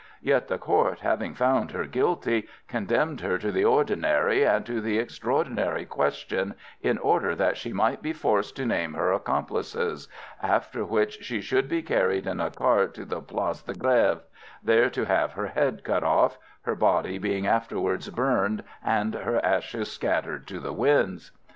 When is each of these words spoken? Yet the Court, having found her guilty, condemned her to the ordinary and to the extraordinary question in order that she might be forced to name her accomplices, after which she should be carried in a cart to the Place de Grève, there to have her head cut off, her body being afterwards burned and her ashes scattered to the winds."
Yet 0.23 0.47
the 0.47 0.57
Court, 0.57 1.01
having 1.01 1.35
found 1.35 1.69
her 1.69 1.85
guilty, 1.85 2.47
condemned 2.67 3.21
her 3.21 3.37
to 3.37 3.51
the 3.51 3.63
ordinary 3.65 4.43
and 4.43 4.65
to 4.65 4.81
the 4.81 4.97
extraordinary 4.97 5.85
question 5.85 6.55
in 6.81 6.97
order 6.97 7.35
that 7.35 7.55
she 7.55 7.71
might 7.71 8.01
be 8.01 8.11
forced 8.11 8.55
to 8.55 8.65
name 8.65 8.95
her 8.95 9.11
accomplices, 9.11 10.07
after 10.41 10.83
which 10.83 11.23
she 11.23 11.39
should 11.39 11.69
be 11.69 11.83
carried 11.83 12.25
in 12.25 12.39
a 12.39 12.49
cart 12.49 12.95
to 12.95 13.05
the 13.05 13.21
Place 13.21 13.61
de 13.61 13.73
Grève, 13.75 14.21
there 14.63 14.89
to 14.89 15.05
have 15.05 15.33
her 15.33 15.49
head 15.49 15.83
cut 15.83 16.03
off, 16.03 16.39
her 16.63 16.73
body 16.75 17.19
being 17.19 17.45
afterwards 17.45 18.09
burned 18.09 18.63
and 18.83 19.13
her 19.13 19.39
ashes 19.45 19.91
scattered 19.91 20.47
to 20.47 20.59
the 20.59 20.73
winds." 20.73 21.29